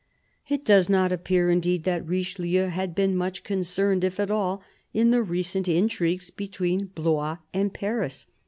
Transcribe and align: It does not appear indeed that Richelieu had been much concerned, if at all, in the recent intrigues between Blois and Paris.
It 0.49 0.65
does 0.65 0.89
not 0.89 1.11
appear 1.11 1.51
indeed 1.51 1.83
that 1.83 2.03
Richelieu 2.07 2.69
had 2.69 2.95
been 2.95 3.15
much 3.15 3.43
concerned, 3.43 4.03
if 4.03 4.19
at 4.19 4.31
all, 4.31 4.63
in 4.95 5.11
the 5.11 5.21
recent 5.21 5.67
intrigues 5.67 6.31
between 6.31 6.87
Blois 6.95 7.37
and 7.53 7.71
Paris. 7.71 8.25